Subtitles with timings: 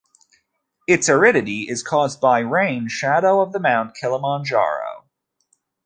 [0.87, 5.05] Its aridity is caused by rain shadow of the Mount Kilimanjaro.